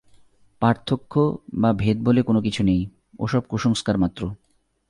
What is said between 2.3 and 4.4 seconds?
কিছু নেই, ও-সব কুসংস্কারমাত্র।